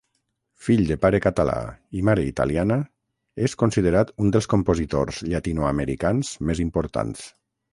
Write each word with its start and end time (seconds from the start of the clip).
Fill 0.67 0.79
de 0.91 0.95
pare 1.03 1.17
català 1.25 1.57
i 1.99 2.01
mare 2.09 2.23
italiana, 2.29 2.77
és 3.49 3.55
considerat 3.65 4.15
un 4.25 4.33
dels 4.37 4.49
compositors 4.55 5.21
llatinoamericans 5.35 6.33
més 6.51 6.65
importants. 6.69 7.25